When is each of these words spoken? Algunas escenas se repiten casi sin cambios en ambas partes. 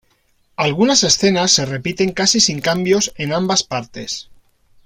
Algunas 0.55 1.03
escenas 1.03 1.51
se 1.51 1.63
repiten 1.63 2.11
casi 2.11 2.39
sin 2.39 2.59
cambios 2.59 3.13
en 3.17 3.33
ambas 3.33 3.61
partes. 3.61 4.31